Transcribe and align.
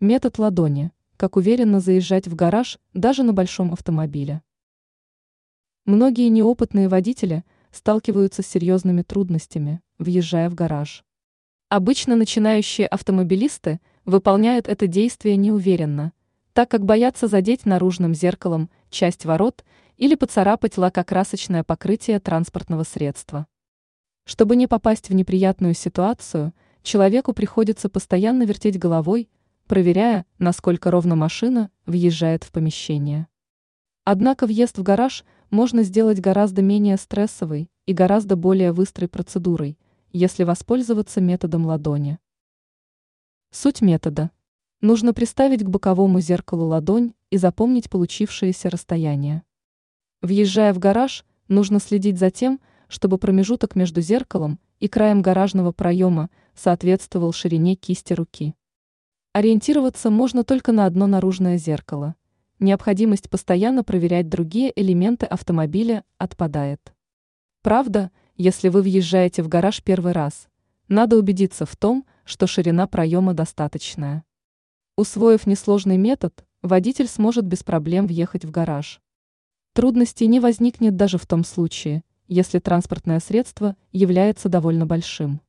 Метод 0.00 0.38
ладони. 0.38 0.92
Как 1.16 1.36
уверенно 1.36 1.80
заезжать 1.80 2.28
в 2.28 2.34
гараж 2.34 2.78
даже 2.92 3.22
на 3.22 3.32
большом 3.32 3.72
автомобиле. 3.72 4.42
Многие 5.86 6.28
неопытные 6.28 6.88
водители 6.88 7.44
сталкиваются 7.72 8.42
с 8.42 8.46
серьезными 8.46 9.00
трудностями, 9.00 9.80
въезжая 9.96 10.50
в 10.50 10.54
гараж. 10.54 11.02
Обычно 11.70 12.14
начинающие 12.14 12.86
автомобилисты 12.86 13.80
выполняют 14.04 14.68
это 14.68 14.86
действие 14.86 15.36
неуверенно, 15.36 16.12
так 16.52 16.70
как 16.70 16.84
боятся 16.84 17.26
задеть 17.26 17.64
наружным 17.64 18.14
зеркалом 18.14 18.68
часть 18.90 19.24
ворот 19.24 19.64
или 19.96 20.14
поцарапать 20.14 20.76
лакокрасочное 20.76 21.64
покрытие 21.64 22.20
транспортного 22.20 22.82
средства. 22.82 23.46
Чтобы 24.26 24.56
не 24.56 24.66
попасть 24.66 25.08
в 25.08 25.14
неприятную 25.14 25.72
ситуацию, 25.72 26.52
человеку 26.82 27.32
приходится 27.32 27.88
постоянно 27.88 28.42
вертеть 28.42 28.78
головой, 28.78 29.30
проверяя, 29.66 30.24
насколько 30.38 30.90
ровно 30.90 31.16
машина 31.16 31.70
въезжает 31.84 32.44
в 32.44 32.52
помещение. 32.52 33.28
Однако 34.04 34.46
въезд 34.46 34.78
в 34.78 34.82
гараж 34.82 35.24
можно 35.50 35.82
сделать 35.82 36.20
гораздо 36.20 36.62
менее 36.62 36.96
стрессовой 36.96 37.70
и 37.86 37.92
гораздо 37.92 38.36
более 38.36 38.72
быстрой 38.72 39.08
процедурой, 39.08 39.78
если 40.12 40.44
воспользоваться 40.44 41.20
методом 41.20 41.66
ладони. 41.66 42.18
Суть 43.50 43.80
метода. 43.80 44.30
Нужно 44.80 45.14
приставить 45.14 45.64
к 45.64 45.68
боковому 45.68 46.20
зеркалу 46.20 46.66
ладонь 46.66 47.14
и 47.30 47.36
запомнить 47.36 47.90
получившееся 47.90 48.70
расстояние. 48.70 49.42
Въезжая 50.22 50.72
в 50.74 50.78
гараж, 50.78 51.24
нужно 51.48 51.80
следить 51.80 52.18
за 52.18 52.30
тем, 52.30 52.60
чтобы 52.88 53.18
промежуток 53.18 53.74
между 53.74 54.00
зеркалом 54.00 54.58
и 54.78 54.88
краем 54.88 55.22
гаражного 55.22 55.72
проема 55.72 56.30
соответствовал 56.54 57.32
ширине 57.32 57.74
кисти 57.74 58.12
руки. 58.12 58.54
Ориентироваться 59.36 60.08
можно 60.08 60.44
только 60.44 60.72
на 60.72 60.86
одно 60.86 61.06
наружное 61.06 61.58
зеркало. 61.58 62.14
Необходимость 62.58 63.28
постоянно 63.28 63.84
проверять 63.84 64.30
другие 64.30 64.72
элементы 64.74 65.26
автомобиля 65.26 66.04
отпадает. 66.16 66.94
Правда, 67.60 68.10
если 68.36 68.70
вы 68.70 68.80
въезжаете 68.80 69.42
в 69.42 69.48
гараж 69.48 69.82
первый 69.82 70.12
раз, 70.12 70.48
надо 70.88 71.18
убедиться 71.18 71.66
в 71.66 71.76
том, 71.76 72.06
что 72.24 72.46
ширина 72.46 72.86
проема 72.86 73.34
достаточная. 73.34 74.24
Усвоив 74.96 75.46
несложный 75.46 75.98
метод, 75.98 76.46
водитель 76.62 77.06
сможет 77.06 77.44
без 77.44 77.62
проблем 77.62 78.06
въехать 78.06 78.46
в 78.46 78.50
гараж. 78.50 79.02
Трудностей 79.74 80.28
не 80.28 80.40
возникнет 80.40 80.96
даже 80.96 81.18
в 81.18 81.26
том 81.26 81.44
случае, 81.44 82.04
если 82.26 82.58
транспортное 82.58 83.20
средство 83.20 83.76
является 83.92 84.48
довольно 84.48 84.86
большим. 84.86 85.42